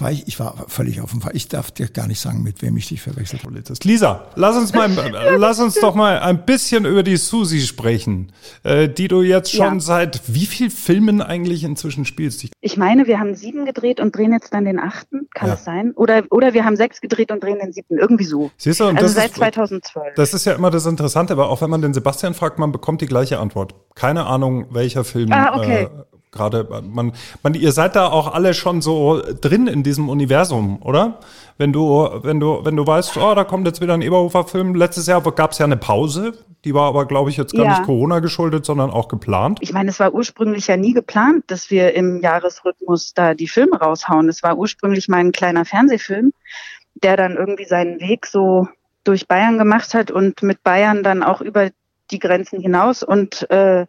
[0.00, 1.34] war ich, war völlig auf dem Fall.
[1.34, 3.60] Ich darf dir gar nicht sagen, mit wem ich dich verwechselt habe.
[3.82, 8.30] Lisa, lass uns mal, äh, lass uns doch mal ein bisschen über die Susi sprechen,
[8.62, 9.80] äh, die du jetzt schon Ja.
[9.80, 12.44] seit wie viel Filmen eigentlich inzwischen spielst.
[12.44, 15.54] Ich, Ich meine, wir haben sieben gedreht und drehen jetzt dann den achten, kann Ja.
[15.54, 15.92] es sein?
[15.96, 18.52] Oder, oder wir haben sechs gedreht und drehen den siebten, irgendwie so.
[18.58, 20.14] siehst du, und also das seit ist, 2012.
[20.14, 23.00] Das ist ja immer das Interessante, aber auch wenn man den Sebastian fragt, man bekommt
[23.00, 23.74] die gleiche Antwort.
[23.96, 25.82] Keine Ahnung, welcher Film Ah, okay.
[25.84, 25.88] äh,
[26.32, 31.20] gerade man, man, ihr seid da auch alle schon so drin in diesem Universum, oder?
[31.56, 34.76] Wenn du, wenn du, wenn du weißt, oh, da kommt jetzt wieder ein Eberhofer-Film.
[34.76, 36.32] Letztes Jahr gab es ja eine Pause,
[36.64, 37.70] die war aber, glaube ich, jetzt gar Ja.
[37.70, 39.58] nicht Corona geschuldet, sondern auch geplant.
[39.60, 43.78] Ich meine, es war ursprünglich ja nie geplant, dass wir im Jahresrhythmus da die Filme
[43.78, 44.28] raushauen.
[44.28, 46.32] Es war ursprünglich mal ein kleiner Fernsehfilm,
[47.02, 48.68] der dann irgendwie seinen Weg so
[49.04, 51.70] durch Bayern gemacht hat und mit Bayern dann auch über
[52.10, 53.02] die Grenzen hinaus.
[53.02, 53.86] Und äh,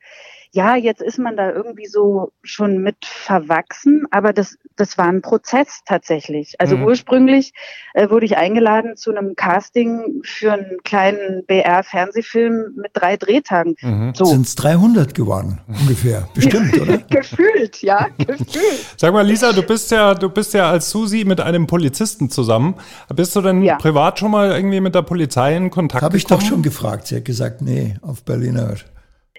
[0.51, 5.22] ja, jetzt ist man da irgendwie so schon mit verwachsen, aber das, das war ein
[5.22, 6.56] Prozess tatsächlich.
[6.60, 6.86] Also Mhm.
[6.86, 7.53] ursprünglich
[7.94, 13.75] äh, wurde ich eingeladen zu einem Casting für einen kleinen BR-Fernsehfilm mit drei Drehtagen.
[13.82, 14.13] Mhm.
[14.15, 14.25] So.
[14.25, 16.27] Sind es 300 geworden, ungefähr.
[16.34, 16.98] Bestimmt, oder?
[17.10, 18.86] Gefühlt, ja, gefühlt.
[18.98, 22.75] Sag mal, Lisa, du bist ja, du bist ja als Susi mit einem Polizisten zusammen.
[23.15, 23.75] Bist du denn Ja.
[23.77, 27.08] privat schon mal irgendwie mit der Polizei in Kontakt Habe ich doch schon gefragt.
[27.08, 28.74] Sie hat gesagt, nee, auf Berliner.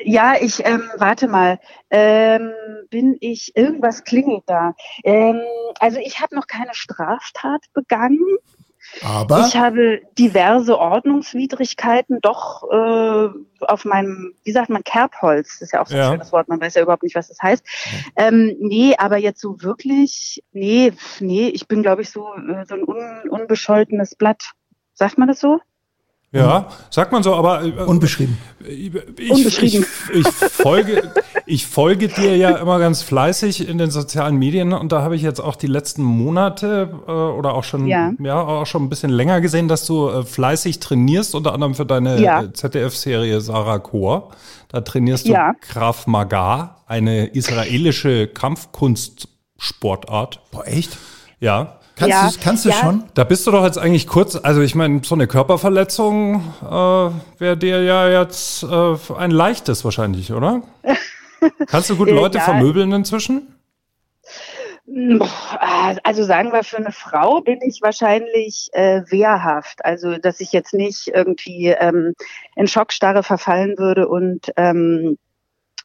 [0.04, 1.58] Ja, ich, ähm, warte mal,
[1.90, 2.52] ähm,
[2.90, 4.74] bin ich, irgendwas klingelt da.
[5.04, 5.40] Ähm,
[5.78, 8.18] also ich habe noch keine Straftat begangen.
[9.02, 13.28] Aber Ich habe diverse Ordnungswidrigkeiten doch äh,
[13.60, 16.10] auf meinem, wie sagt man, Kerbholz, das ist ja auch so ein Ja.
[16.10, 17.64] schönes Wort, man weiß ja überhaupt nicht, was das heißt.
[18.16, 22.74] Ähm, nee, aber jetzt so wirklich, nee, nee, ich bin, glaube ich, so, äh, so
[22.74, 24.52] ein un, unbescholtenes Blatt.
[24.94, 25.60] Sagt man das so?
[26.32, 28.38] Ja, sagt man so, aber äh, unbeschrieben.
[28.60, 29.84] ich, ich, Unbeschrieben.
[30.14, 31.10] ich, folge,
[31.44, 35.22] ich folge dir ja immer ganz fleißig in den sozialen Medien und da habe ich
[35.22, 38.12] jetzt auch die letzten Monate äh, oder auch schon, ja.
[38.20, 38.40] Ja.
[38.42, 42.22] auch schon ein bisschen länger gesehen, dass du äh, fleißig trainierst, unter anderem für deine
[42.22, 42.42] Ja.
[42.44, 44.30] äh, ZDF-Serie Sarah Chor.
[44.68, 45.54] Da trainierst du Ja.
[45.60, 50.42] Krav Maga, eine israelische Kampfkunstsportart.
[50.52, 50.96] Boah, echt?
[51.40, 51.79] Ja.
[52.00, 52.76] Kannst Ja, du kannst du ja.
[52.76, 53.04] schon?
[53.12, 56.66] Da bist du doch jetzt eigentlich kurz, also ich meine, so eine Körperverletzung äh,
[57.38, 60.62] wäre dir ja jetzt äh, ein leichtes wahrscheinlich, oder?
[61.66, 62.44] Kannst du gut Leute ja.
[62.44, 63.54] vermöbeln inzwischen?
[64.86, 69.84] Boah, Also sagen wir, für eine Frau bin ich wahrscheinlich äh, wehrhaft.
[69.84, 72.14] Also dass ich jetzt nicht irgendwie ähm,
[72.56, 75.18] in Schockstarre verfallen würde und ähm,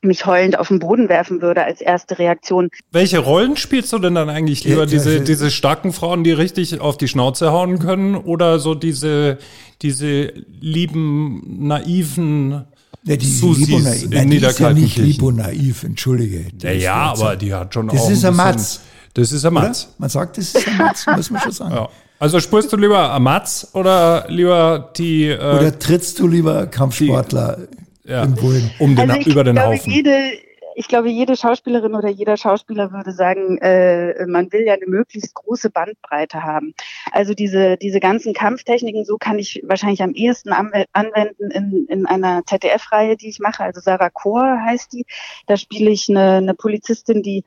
[0.05, 2.69] mich heulend auf den Boden werfen würde als erste Reaktion.
[2.91, 4.81] Welche Rollen spielst du denn dann eigentlich lieber?
[4.81, 9.37] Ja, diese, diese starken Frauen, die richtig auf die Schnauze hauen können oder so diese,
[9.81, 12.65] diese lieben, naiven
[13.03, 14.03] Ja, die Susis lieb und naiv.
[14.11, 16.45] in die ist ja nicht lieb und naiv, entschuldige.
[16.53, 18.81] Die Ja, ja, aber die hat schon Das auch ist ein Matz.
[19.13, 19.53] Das ist ein?
[19.53, 19.87] Matz.
[19.97, 21.75] Man sagt, das ist ein Matz, muss man schon sagen.
[21.75, 21.89] Ja.
[22.17, 27.57] Also spürst du lieber am Matz oder lieber die äh, Oder trittst du lieber Kampfsportler
[28.05, 28.69] ja, irgendwo hin?
[28.79, 29.91] um den, Also ich über den glaube, Haufen?
[29.91, 30.31] jede,
[30.77, 35.33] ich glaube, jede Schauspielerin oder jeder Schauspieler würde sagen, äh, man will ja eine möglichst
[35.33, 36.73] große Bandbreite haben.
[37.13, 42.05] Also diese, diese ganzen Kampftechniken, so kann ich wahrscheinlich am ehesten anwe- anwenden in, in
[42.05, 43.63] einer ZDF-Reihe, die ich mache.
[43.63, 45.05] Also Sarah Chor heißt die.
[45.47, 47.45] Da spiele ich eine, eine Polizistin, die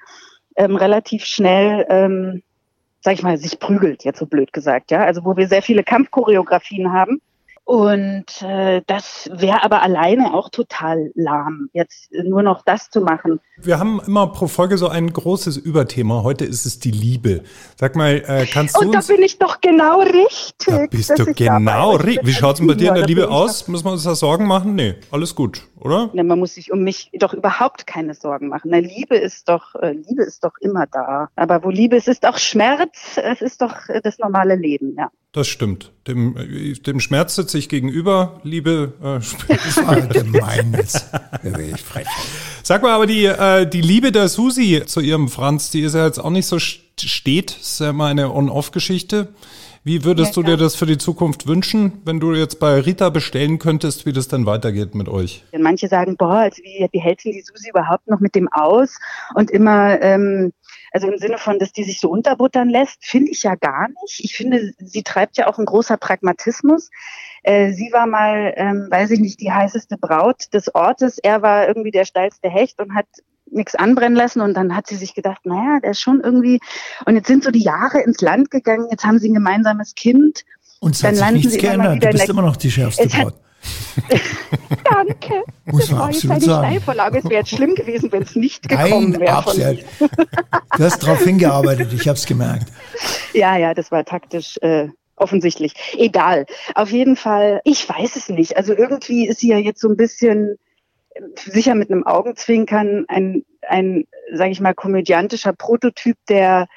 [0.57, 2.43] ähm, relativ schnell, ähm,
[3.03, 5.05] sag ich mal, sich prügelt, jetzt so blöd gesagt, ja.
[5.05, 7.21] Also wo wir sehr viele Kampfchoreografien haben.
[7.69, 13.41] Und äh, das wäre aber alleine auch total lahm, jetzt nur noch das zu machen.
[13.59, 16.23] Wir haben immer pro Folge so ein großes Überthema.
[16.23, 17.43] Heute ist es die Liebe.
[17.77, 20.55] Sag mal, äh, kannst du Und da bin ich doch genau richtig.
[20.67, 22.27] Da bist du genau richtig.
[22.27, 23.69] Wie schaut's denn bei dir in der Liebe aus?
[23.69, 24.75] Müssen wir uns da Sorgen machen?
[24.75, 26.11] Nee, alles gut, oder?
[26.13, 28.71] Ne, man muss sich um mich doch überhaupt keine Sorgen machen.
[28.71, 31.29] Na, Liebe ist doch, äh, Liebe ist doch immer da.
[31.37, 33.17] Aber wo Liebe ist, ist auch Schmerz.
[33.17, 35.11] Es ist doch äh, das normale Leben, ja.
[35.33, 35.93] Das stimmt.
[36.07, 38.41] Dem, äh, dem Schmerz sitze ich gegenüber.
[38.43, 41.07] Liebe, äh, Das war gemein jetzt.
[41.75, 42.07] Ich frech.
[42.63, 46.05] Sag mal, aber die, äh, die Liebe der Susi zu ihrem Franz, die ist ja
[46.07, 47.51] jetzt auch nicht so st- steht.
[47.53, 49.29] Ist ja immer eine On-Off-Geschichte.
[49.85, 53.11] Wie würdest Ja, du dir das für die Zukunft wünschen, wenn du jetzt bei Rita
[53.11, 55.45] bestellen könntest, wie das dann weitergeht mit euch?
[55.53, 58.49] Denn manche sagen, boah, also wie, wie hält denn die Susi überhaupt noch mit dem
[58.53, 58.99] aus?
[59.35, 60.53] Und immer, ähm,
[60.93, 64.21] also im Sinne von, dass die sich so unterbuttern lässt, finde ich ja gar nicht.
[64.21, 66.91] Ich finde, sie treibt ja auch ein großer Pragmatismus.
[67.43, 71.19] Äh, sie war mal, ähm, weiß ich nicht, die heißeste Braut des Ortes.
[71.19, 73.07] Er war irgendwie der steilste Hecht und hat
[73.51, 76.61] nichts anbrennen lassen und dann hat sie sich gedacht, naja, der ist schon irgendwie,
[77.07, 80.45] und jetzt sind so die Jahre ins Land gegangen, jetzt haben sie ein gemeinsames Kind.
[80.81, 82.03] Und es Dann hat sich nichts geändert.
[82.03, 83.35] Du bist immer noch die schärfste Braut.
[84.85, 85.43] Danke.
[85.67, 86.67] Muss das man war jetzt absolut eine sagen.
[86.67, 87.19] Steilvorlage.
[87.19, 89.33] Es wäre jetzt schlimm gewesen, wenn es nicht gekommen Nein, wäre.
[89.33, 89.85] absolut.
[90.77, 92.71] Du hast darauf hingearbeitet, ich habe es gemerkt.
[93.33, 95.75] Ja, ja, das war taktisch äh, offensichtlich.
[95.97, 96.47] Egal.
[96.75, 98.57] Auf jeden Fall, ich weiß es nicht.
[98.57, 100.57] Also irgendwie ist sie ja jetzt so ein bisschen
[101.37, 106.69] sicher mit einem Augenzwinkern ein, ein sage ich mal, komödiantischer Prototyp der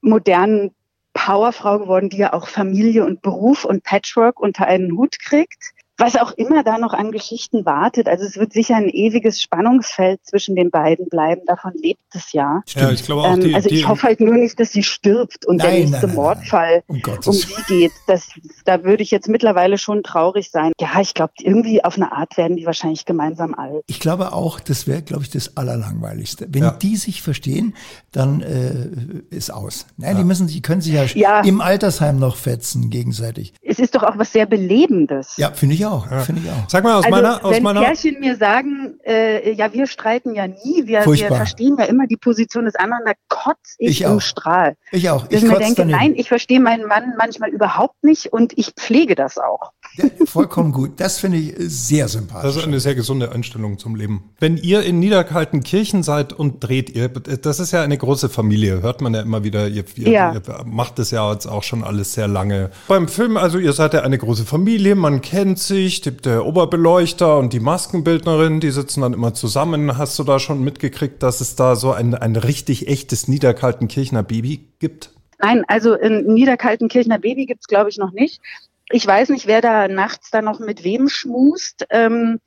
[0.00, 0.74] modernen
[1.12, 5.72] Powerfrau geworden, die ja auch Familie und Beruf und Patchwork unter einen Hut kriegt.
[5.98, 8.06] Was auch immer da noch an Geschichten wartet.
[8.08, 11.42] Also es wird sicher ein ewiges Spannungsfeld zwischen den beiden bleiben.
[11.46, 12.62] Davon lebt es ja.
[12.74, 14.82] Ja, ich glaube auch Ähm, die, also die ich hoffe halt nur nicht, dass sie
[14.82, 16.14] stirbt und der Nein, nächste nein, nein.
[16.16, 17.92] Mordfall Um um sie geht.
[18.06, 18.28] Das,
[18.66, 20.72] da würde ich jetzt mittlerweile schon traurig sein.
[20.78, 23.82] Ja, ich glaube, irgendwie auf eine Art werden die wahrscheinlich gemeinsam alt.
[23.86, 26.46] Ich glaube auch, das wäre, glaube ich, das Allerlangweiligste.
[26.50, 26.70] Wenn Ja.
[26.72, 27.74] die sich verstehen,
[28.12, 29.86] dann äh, ist aus.
[29.96, 31.40] Nein, die müssen, die können sich ja, Ja.
[31.40, 33.54] im Altersheim noch fetzen gegenseitig.
[33.62, 35.36] Es ist doch auch was sehr Belebendes.
[35.38, 36.06] Ja, finde ich auch.
[36.24, 36.68] Finde ich auch.
[36.68, 40.34] Sag mal aus Also, meiner, aus wenn meiner, Pärchen mir sagen, äh, ja, wir streiten
[40.34, 44.06] ja nie, wir, wir verstehen ja immer die Position des anderen, da kotz ich, Ich
[44.06, 44.20] im.
[44.20, 44.76] Strahl.
[44.90, 45.26] Ich auch.
[45.28, 45.98] Ich ich mir kotze denke, daneben.
[45.98, 49.72] nein, ich verstehe meinen Mann manchmal überhaupt nicht und ich pflege das auch.
[49.96, 50.92] Ja, vollkommen gut.
[50.98, 52.56] Das finde ich äh, sehr das sympathisch.
[52.56, 54.30] ist eine sehr gesunde Einstellung zum Leben.
[54.38, 59.00] Wenn ihr in Niederkaltenkirchen seid und dreht ihr, das ist ja eine große Familie, hört
[59.00, 60.34] man ja immer wieder, ihr, ihr, Ja.
[60.34, 62.70] ihr macht das ja jetzt auch schon alles sehr lange.
[62.88, 67.38] Beim Film, also ihr seid ja eine große Familie, man kennt sich, die- der Oberbeleuchter
[67.38, 69.96] und die Maskenbildnerin, die sitzen dann immer zusammen.
[69.98, 74.68] Hast du da schon mitgekriegt, dass es da so ein, ein richtig echtes Niederkaltenkirchner Baby
[74.78, 75.10] gibt?
[75.38, 78.40] Nein, also in Niederkaltenkirchner Baby gibt's glaube ich, noch nicht.
[78.90, 81.86] Ich weiß nicht, wer da nachts da noch mit wem schmust.
[81.90, 82.38] Ähm,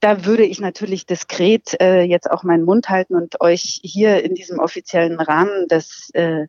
[0.00, 4.34] da würde ich natürlich diskret äh, jetzt auch meinen Mund halten und euch hier in
[4.34, 6.46] diesem offiziellen Rahmen des äh,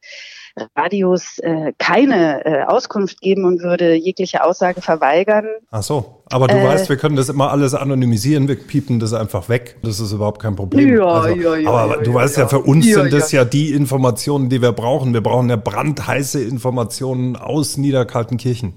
[0.75, 5.45] Radios äh, keine äh, Auskunft geben und würde jegliche Aussage verweigern.
[5.71, 6.65] Ach so, aber du Äh.
[6.65, 9.77] weißt, wir können das immer alles anonymisieren, wir piepen das einfach weg.
[9.83, 10.99] Das ist überhaupt kein Problem.
[11.01, 12.49] Also, Ja, ja, ja, aber ja, du ja, weißt ja, ja.
[12.49, 13.45] für uns Ja, sind das ja.
[13.45, 15.13] die Informationen, die wir brauchen.
[15.13, 18.73] Wir brauchen ja brandheiße Informationen aus Niederkaltenkirchen.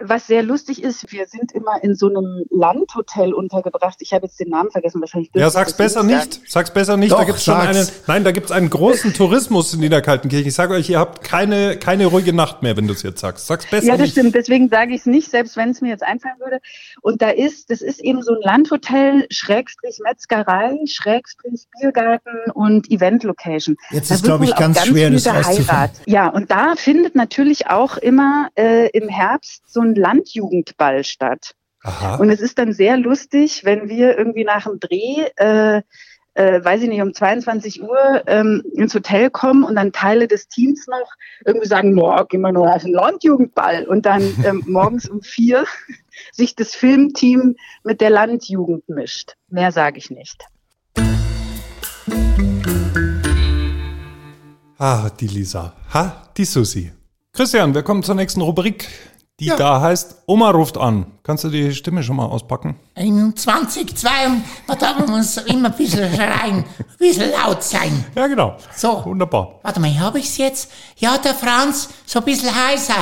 [0.00, 3.96] Was sehr lustig ist, wir sind immer in so einem Landhotel untergebracht.
[4.00, 5.30] Ich habe jetzt den Namen vergessen, wahrscheinlich.
[5.34, 6.40] Ja, sag's besser nicht.
[6.48, 7.10] Sag's besser nicht.
[7.12, 7.86] Doch, da gibt's schon einen.
[8.06, 10.46] Nein, da gibt's einen großen Tourismus in Niederkaltenkirchen.
[10.48, 13.46] Ich sage euch, ihr habt keine, keine ruhige Nacht mehr, wenn du es jetzt sagst.
[13.48, 14.12] Sag's besser Ja, das nicht.
[14.12, 14.34] stimmt.
[14.34, 16.60] Deswegen sage ich es nicht, selbst wenn es mir jetzt einfallen würde.
[17.02, 23.76] Und da ist, das ist eben so ein Landhotel, Schrägstrich Metzgerei, Schrägstrich Biergarten und Event-Location.
[23.90, 25.66] Jetzt Da ist, glaube ich, auch ganz schwer, das rauszufinden.
[25.66, 26.00] geheiratet.
[26.06, 31.52] Ja, und da findet natürlich auch immer äh, im Herbst so ein Landjugendball statt.
[31.82, 32.16] Aha.
[32.16, 35.82] Und es ist dann sehr lustig, wenn wir irgendwie nach dem Dreh, äh,
[36.34, 40.48] äh, weiß ich nicht, um 22 Uhr ähm, ins Hotel kommen und dann Teile des
[40.48, 41.12] Teams noch
[41.44, 43.86] irgendwie sagen, boah, gehen wir nur auf den Landjugendball.
[43.86, 45.64] Und dann ähm, morgens um vier
[46.32, 49.34] sich das Filmteam mit der Landjugend mischt.
[49.48, 50.44] Mehr sage ich nicht.
[54.78, 55.74] Ah, die Lisa.
[55.92, 56.92] Ha, die Susi.
[57.32, 58.88] Christian, wir kommen zur nächsten Rubrik,
[59.40, 61.06] die da heißt Oma ruft an.
[61.22, 62.74] Kannst du die Stimme schon mal auspacken?
[62.96, 64.08] 21, 2,
[64.78, 66.64] da muss immer ein bisschen schreien, ein
[66.98, 68.04] bisschen laut sein.
[68.16, 68.56] Ja, genau.
[68.74, 69.04] So.
[69.04, 69.60] Wunderbar.
[69.62, 70.70] Warte mal, habe ich's jetzt?
[70.96, 72.94] Ja, der Franz, so ein bisschen heißer.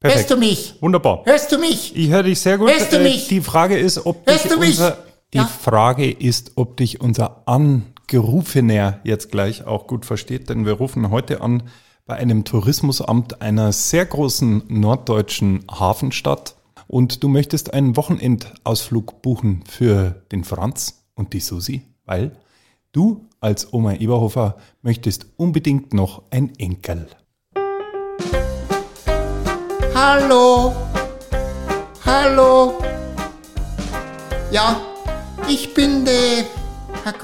[0.00, 0.18] Perfekt.
[0.20, 0.74] Hörst du mich?
[0.80, 1.22] Wunderbar.
[1.24, 1.94] Hörst du mich?
[1.94, 2.68] Ich höre dich sehr gut.
[2.70, 3.28] Hörst du Äh, mich?
[3.28, 4.70] Die Frage ist, ob Hörst dich du mich?
[4.70, 4.98] unser,
[5.32, 5.44] die Ja.
[5.46, 11.40] Frage ist, ob dich unser Angerufener jetzt gleich auch gut versteht, denn wir rufen heute
[11.40, 11.62] an
[12.04, 16.56] bei einem Tourismusamt einer sehr großen norddeutschen Hafenstadt
[16.88, 22.32] und du möchtest einen Wochenendausflug buchen für den Franz und die Susi, weil
[22.92, 27.06] du als Oma Eberhofer möchtest unbedingt noch ein Enkel.
[29.94, 30.74] Hallo?
[32.04, 32.78] Hallo?
[34.50, 34.80] Ja,
[35.48, 36.44] ich bin der,
[37.04, 37.14] Herr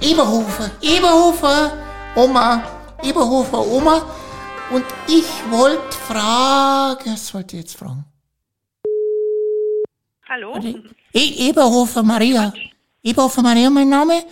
[0.00, 1.72] Eberhofer, Eberhofer,
[2.14, 2.62] Oma,
[3.02, 4.06] Eberhofer, Oma.
[4.70, 8.04] Und ich wollte fragen, was wollte ich jetzt fragen?
[10.28, 10.58] Hallo?
[11.12, 12.54] E Eberhofer Maria.
[13.02, 14.24] Eberhofer Maria, mein Name.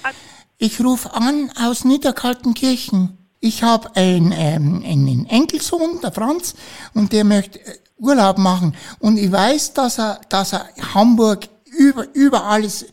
[0.57, 3.19] Ich rufe an aus Niederkaltenkirchen.
[3.41, 6.55] Ich habe einen, ähm, einen Enkelsohn, der Franz,
[6.95, 8.77] und der möchte äh, Urlaub machen.
[8.99, 12.87] Und ich weiß, dass er, dass er Hamburg über, über alles,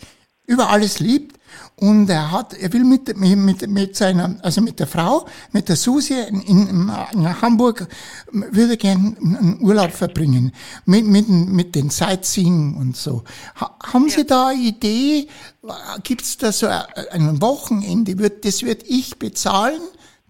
[0.45, 1.36] über alles liebt.
[1.79, 5.75] Und er hat, er will mit, mit, mit seiner, also mit der Frau, mit der
[5.75, 7.87] Susi in, in, in Hamburg,
[8.31, 10.53] würde gern einen Urlaub verbringen.
[10.85, 13.23] Mit, mit, mit den Sightseeing und so.
[13.61, 15.27] Ha, haben Sie da eine Idee?
[16.01, 18.17] Gibt's da so ein Wochenende?
[18.17, 19.81] Wird, das wird ich bezahlen?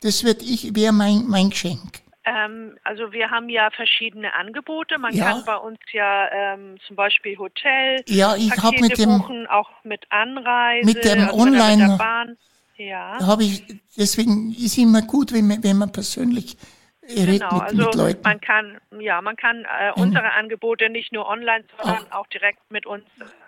[0.01, 2.01] Das wird ich, wäre mein, mein Geschenk.
[2.28, 4.98] Ähm, also wir haben ja verschiedene Angebote.
[4.98, 5.26] Man ja.
[5.32, 9.70] kann bei uns ja ähm, zum Beispiel Hotel, ja, ich habe mit dem buchen, auch
[9.84, 11.88] mit Anreise, mit dem also Online.
[11.88, 12.38] Mit Bahn.
[12.78, 13.18] Ja.
[13.26, 13.63] Habe ich
[13.98, 16.58] deswegen ist immer gut, wenn man, wenn man persönlich
[17.10, 18.22] redet genau, mit, also mit Leuten.
[18.24, 22.60] man kann ja man kann äh, unsere Angebote nicht nur online, sondern auch, auch direkt
[22.70, 23.04] mit uns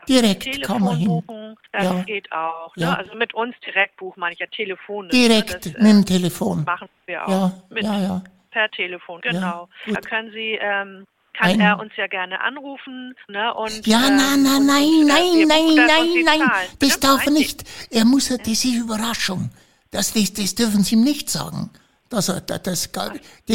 [0.07, 1.07] direkt Telefon kann man hin.
[1.07, 1.55] buchen.
[1.71, 2.01] Das Ja.
[2.03, 2.75] geht auch.
[2.75, 2.83] Ne?
[2.83, 2.93] Ja.
[2.95, 5.11] Also mit uns direkt buchen, meine ich ja telefonisch.
[5.11, 5.59] Direkt ne?
[5.73, 6.63] das, mit dem Telefon.
[6.63, 7.29] machen wir auch.
[7.29, 8.23] Ja, mit, ja, ja.
[8.51, 9.69] Per Telefon, genau.
[9.85, 9.95] gut.
[9.95, 11.05] da können Sie, ähm,
[11.37, 13.15] kann Ein- er uns ja gerne anrufen.
[13.27, 13.53] Ne?
[13.53, 16.67] Und, Ja, ähm, nein, nein, und- nein, äh, nein, nein, das nein, nein, zahlen.
[16.67, 16.99] das Bitte?
[16.99, 17.63] darf er Nein, nicht.
[17.91, 19.51] Er muss, das ist Überraschung.
[19.91, 21.69] Das, das, das dürfen Sie ihm nicht sagen.
[22.09, 22.91] Das, das, das, das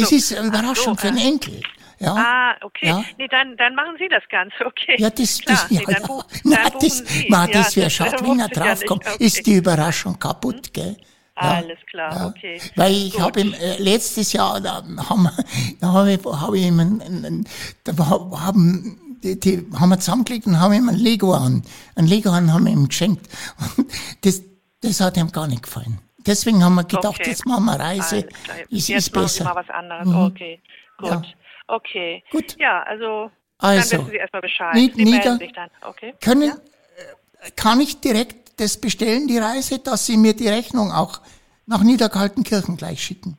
[0.09, 0.15] so.
[0.15, 1.27] ist eine Überraschung so, für den äh.
[1.27, 1.61] Enkel.
[1.99, 2.87] Ja, Ah, okay.
[2.87, 3.03] Ja.
[3.17, 4.95] Nee, dann, dann machen Sie das Ganze, okay.
[4.97, 6.07] ja das, Klar, das, nee, ja, dann ja.
[6.07, 9.05] buch- Na, das, Ja, das wäre das schade, wenn er ja draufkommt.
[9.07, 9.23] Okay.
[9.25, 10.97] Ist die Überraschung kaputt, gell?
[11.37, 11.51] Ja.
[11.55, 12.27] Alles klar, Ja.
[12.27, 12.61] okay.
[12.77, 14.75] Weil ich habe ihm äh, letztes Jahr, da
[15.09, 15.33] haben wir,
[15.81, 17.47] da habe ich, habe ich ihm, ein, ein, ein,
[17.83, 21.63] da haben, die, die haben wir zusammengelegt und haben ihm ein Lego an,
[21.95, 23.27] ein Lego an haben wir ihm geschenkt.
[23.75, 24.41] Und das,
[24.81, 25.99] das hat ihm gar nicht gefallen.
[26.25, 27.29] Deswegen haben wir gedacht, Okay.
[27.31, 28.27] jetzt machen wir Reise.
[28.71, 29.43] Es Jetzt ist besser.
[29.43, 30.07] mal was anderes.
[30.07, 30.15] Mhm.
[30.15, 30.61] Okay,
[30.97, 31.09] gut.
[31.09, 31.21] Ja.
[31.67, 32.23] Okay.
[32.31, 32.55] Gut.
[32.59, 34.73] Ja, also, Also, dann wissen Sie erstmal Bescheid.
[34.75, 36.13] Nied- Sie melden sich dann, okay?
[36.21, 41.21] Können, äh, kann ich direkt das bestellen, die Reise, dass Sie mir die Rechnung auch
[41.65, 43.37] nach Niederkaltenkirchen gleich schicken?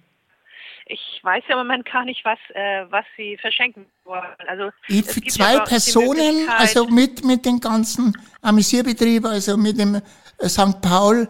[0.88, 4.22] Ich weiß ja im Moment gar nicht, was, äh, was Sie verschenken wollen.
[4.46, 10.80] Also, für zwei Personen, also mit, mit den ganzen Amüsierbetrieb, also mit dem äh, St.
[10.80, 11.28] Paul,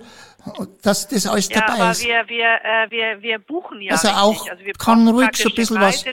[0.82, 2.04] dass das alles Ja, dabei aber ist.
[2.04, 4.22] wir, wir, äh, wir, wir buchen ja Also richtig.
[4.22, 6.04] auch also wir kann ruhig so ein bisschen was.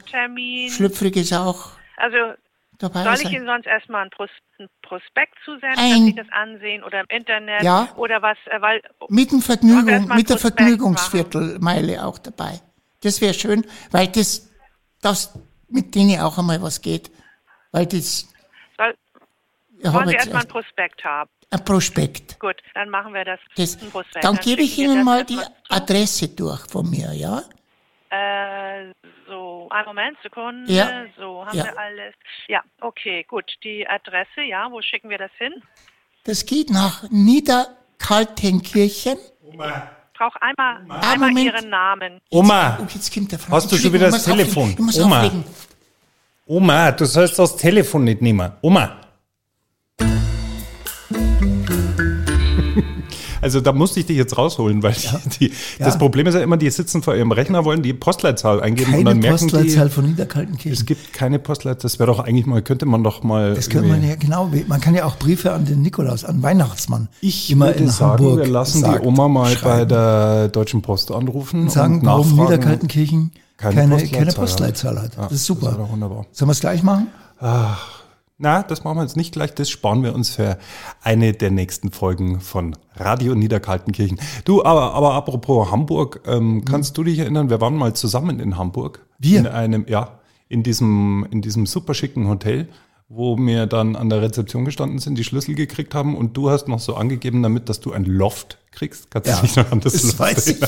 [0.71, 2.17] Schlüpfriges auch Also
[2.83, 3.31] dabei soll ich.
[3.31, 7.07] Ihnen sonst erstmal ein, Pros ein Prospekt zusenden, Ein- dass Sie das ansehen oder im
[7.09, 7.89] Internet Ja.
[7.95, 12.61] oder was, äh, weil Mit dem Vergnügung, mit der Vergnügungsviertelmeile auch dabei.
[13.01, 14.49] Das wäre schön, weil das,
[15.01, 15.37] das
[15.69, 17.11] mit denen auch einmal was geht.
[17.71, 18.27] Weil das,
[18.77, 18.95] soll,
[19.81, 21.29] wollen Sie erstmal ein erst Prospekt haben.
[21.49, 22.39] ein Prospekt.
[22.39, 23.39] Gut, dann machen wir das.
[23.55, 24.23] Das, ein Prospekt.
[24.23, 25.51] dann gebe ich Ihnen mal die zu.
[25.69, 27.41] Adresse durch von mir, ja?
[28.13, 28.91] Äh,
[29.27, 30.71] so, einen Moment, Sekunde.
[30.71, 31.05] Ja.
[31.17, 31.63] So, haben Ja.
[31.65, 32.13] wir alles.
[32.47, 33.51] Ja, okay, gut.
[33.63, 35.51] Die Adresse, ja, wo schicken wir das hin?
[36.25, 39.17] Das geht nach Niederkaltenkirchen.
[39.51, 41.45] Ich brauche einmal, Ah, einmal Moment.
[41.53, 42.19] Ihren Namen.
[42.29, 43.63] Oma, Oh, jetzt kommt der Franz.
[43.63, 44.71] Hast du schon wieder das Telefon?
[44.73, 45.03] auflegen.
[45.03, 45.17] Oma.
[45.17, 45.43] Auflegen.
[46.45, 48.51] Oma, du sollst das Telefon nicht nehmen.
[48.61, 48.99] Oma.
[53.43, 54.95] Also da musste ich dich jetzt rausholen, weil
[55.39, 55.99] die, das Ja.
[55.99, 59.09] Problem ist ja immer, die sitzen vor ihrem Rechner, wollen die Postleitzahl eingeben und Keine
[59.11, 60.71] dann merken Postleitzahl die, von Niederkaltenkirchen.
[60.73, 61.83] es gibt keine Postleitzahl.
[61.83, 63.53] Das wäre doch eigentlich mal, könnte man doch mal.
[63.53, 64.49] Das könnte man ja genau.
[64.67, 67.09] Man kann ja auch Briefe an den Nikolaus, an Weihnachtsmann.
[67.21, 69.89] Ich immer würde in sagen, Hamburg wir lassen sagt, die Oma mal bei schreiben.
[69.89, 72.35] der Deutschen Post anrufen und sagen, und warum.
[72.35, 74.35] Niederkaltenkirchen keine keine, Postleitzahl keine hat.
[74.35, 75.15] Postleitzahl hat.
[75.15, 75.87] Ja, das ist das super.
[75.91, 76.25] wunderbar.
[76.31, 77.07] Sollen wir es gleich machen?
[78.37, 80.57] Na, das machen wir jetzt nicht gleich, das sparen wir uns für
[81.01, 84.19] eine der nächsten Folgen von Radio Niederkaltenkirchen.
[84.43, 88.57] Du, aber, aber apropos Hamburg, ähm, kannst du dich erinnern, wir waren mal zusammen in
[88.57, 89.05] Hamburg.
[89.19, 89.39] Wir?
[89.39, 90.19] In einem, ja,
[90.49, 92.67] in diesem, in diesem super schicken Hotel,
[93.07, 96.67] wo wir dann an der Rezeption gestanden sind, die Schlüssel gekriegt haben und du hast
[96.67, 99.09] noch so angegeben damit, dass du ein Loft kriegst.
[99.11, 100.59] Kannst du dich noch an das, weiß ich.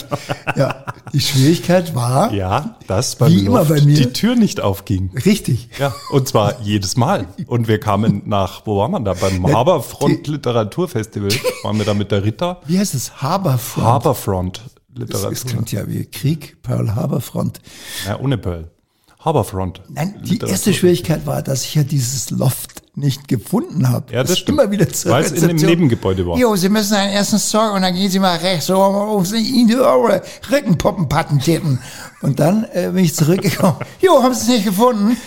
[0.56, 3.96] Ja, die Schwierigkeit war, Ja, dass beim Wie immer bei mir.
[3.96, 5.12] die Tür nicht aufging.
[5.26, 5.70] richtig.
[5.80, 7.28] Ja, und zwar jedes Mal.
[7.48, 9.14] Und wir kamen nach, wo waren wir da?
[9.14, 11.30] Beim Haberfront Literaturfestival.
[11.64, 12.62] Waren wir da mit der Ritter?
[12.66, 13.22] Wie heißt es?
[13.22, 13.86] Haberfront.
[13.86, 14.62] Haberfront
[14.94, 15.30] Literatur.
[15.32, 17.60] das klingt ja wie Krieg, Pearl Harbor Front.
[18.06, 18.72] Ja, ohne Pearl.
[19.20, 19.82] Haberfront.
[19.90, 24.14] Nein, die erste Schwierigkeit war, dass ich ja dieses Loft nicht gefunden habe.
[24.14, 24.60] Ja, das Ist stimmt.
[24.60, 25.58] Immer wieder zur Weil es in dem.
[25.58, 26.38] Nebengebäude war.
[26.38, 29.68] Jo, Sie müssen einen ersten Sorg und dann gehen Sie mal rechts, so auf in
[29.68, 31.80] die eure Rückenpoppenpatten tippen.
[32.22, 33.78] Und dann äh, bin ich zurückgekommen.
[34.02, 35.18] Jo, haben Sie es nicht gefunden?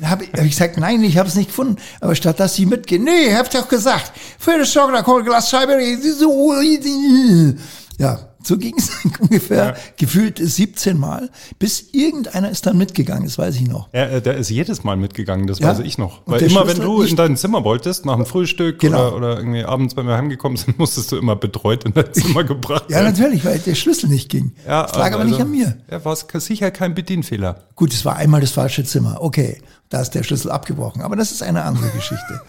[0.00, 1.76] Dann habe ich, hab ich gesagt, nein, ich habe es nicht gefunden.
[2.00, 4.12] Aber statt dass sie mitgehen, nee, habt ihr doch gesagt.
[4.38, 5.78] Für das Sorg, da kommt ein Glas Scheibe.
[6.18, 6.54] So,
[7.98, 13.56] ja, so ging es ungefähr gefühlt 17 Mal, bis irgendeiner ist dann mitgegangen, das weiß
[13.56, 13.88] ich noch.
[13.92, 15.68] Er, äh, der ist jedes Mal mitgegangen, das Ja.
[15.68, 16.22] weiß ich noch.
[16.26, 19.08] Weil immer, wenn du in dein Zimmer wolltest, nach dem Frühstück Genau.
[19.08, 22.44] oder, oder irgendwie abends, wenn wir heimgekommen sind, musstest du immer betreut in dein Zimmer
[22.44, 23.12] gebracht Ja, werden.
[23.12, 24.52] natürlich, weil der Schlüssel nicht ging.
[24.66, 25.76] Ja, das lag aber nicht also, an mir.
[25.90, 27.64] Ja, war sicher kein Bedienfehler.
[27.74, 29.18] Gut, es war einmal das falsche Zimmer.
[29.20, 29.60] Okay.
[29.90, 31.02] Da ist der Schlüssel abgebrochen.
[31.02, 32.40] Aber das ist eine andere Geschichte.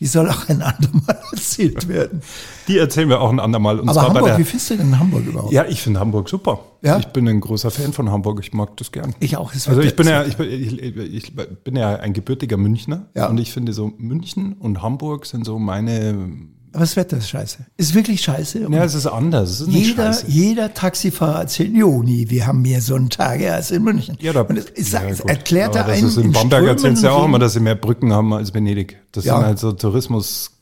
[0.00, 2.20] Die soll auch ein andermal erzählt werden.
[2.68, 3.80] Die erzählen wir auch ein andermal.
[3.80, 5.39] Und Aber Hamburg, wie findest du denn Hamburg überhaupt?
[5.50, 6.60] Ja, ich finde Hamburg super.
[6.82, 6.98] Ja?
[6.98, 8.40] Ich bin ein großer Fan von Hamburg.
[8.42, 9.14] Ich mag das gern.
[9.20, 9.52] Ich auch.
[9.52, 13.06] Also ich bin ja, ich, ich, ich, bin ja ein gebürtiger Münchner.
[13.14, 13.28] Ja.
[13.28, 17.66] Und ich finde so München und Hamburg sind so meine aber das Wetter ist scheiße.
[17.76, 18.68] Ist wirklich scheiße.
[18.70, 19.50] ja, es ist anders.
[19.50, 24.16] Es ist jeder, jeder Taxifahrer erzählt, Joni, wir haben mehr Sonntage als in München.
[24.20, 26.16] Ja, da, Und es, ist, ja, erklärt er einen.
[26.16, 28.98] in Bamberg erzählen sie ja auch immer, dass sie mehr Brücken haben als Venedig.
[29.10, 29.36] Das ja.
[29.36, 29.72] sind halt so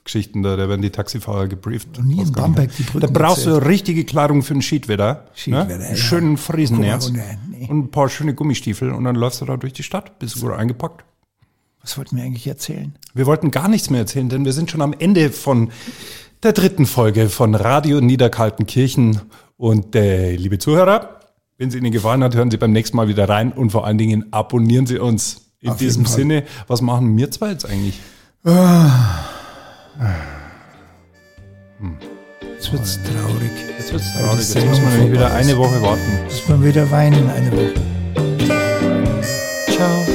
[0.09, 2.03] Tourismusgeschichten da, da werden die Taxifahrer gebrieft.
[2.03, 3.01] Nie in Bamberg die Brücken.
[3.01, 3.63] Da brauchst erzählt.
[3.63, 5.27] du richtige Kleidung für ein Schiedwetter.
[5.35, 5.91] Schiedwetter, ne?
[5.91, 5.97] ja.
[5.97, 7.11] Schönen Friesenerz.
[7.11, 7.67] Nee.
[7.69, 10.41] Und ein paar schöne Gummistiefel und dann läufst du da durch die Stadt, bist du
[10.41, 11.05] gut eingepackt.
[11.83, 12.95] Was wollten wir eigentlich erzählen?
[13.15, 15.71] Wir wollten gar nichts mehr erzählen, denn wir sind schon am Ende von
[16.43, 19.21] der dritten Folge von Radio Niederkaltenkirchen.
[19.57, 21.21] Und äh, liebe Zuhörer,
[21.57, 23.99] wenn es Ihnen gefallen hat, hören Sie beim nächsten Mal wieder rein und vor allen
[23.99, 25.45] Dingen abonnieren Sie uns.
[25.61, 27.99] In Auf diesem Sinne, was machen wir zwei jetzt eigentlich?
[28.45, 29.28] Ah.
[29.99, 31.97] Hm.
[32.41, 33.51] Jetzt wird's traurig.
[33.79, 34.39] Jetzt wird's traurig.
[34.39, 36.25] Jetzt muss man nämlich wieder eine Woche warten.
[36.25, 37.75] Muss man wieder weinen eine Woche.
[39.71, 40.07] Ciao.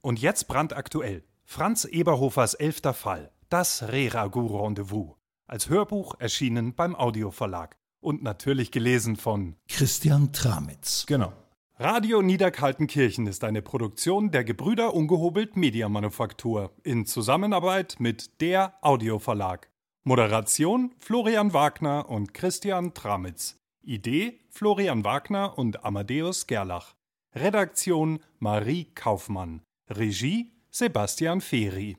[0.00, 1.24] Und jetzt brandaktuell.
[1.44, 3.30] Franz Eberhofers elfter Fall.
[3.48, 5.16] Das Reragu-Rendezvous.
[5.46, 7.76] Als Hörbuch erschienen beim Audioverlag.
[8.00, 11.06] Und natürlich gelesen von Christian Tramitz.
[11.06, 11.32] Genau.
[11.78, 19.70] Radio Niederkaltenkirchen ist eine Produktion der Gebrüder Ungehobelt Mediamanufaktur in Zusammenarbeit mit der Audioverlag.
[20.04, 23.56] Moderation Florian Wagner und Christian Tramitz.
[23.82, 26.94] Idee Florian Wagner und Amadeus Gerlach.
[27.34, 29.62] Redaktion Marie Kaufmann.
[29.88, 31.96] Regie Sebastian Feri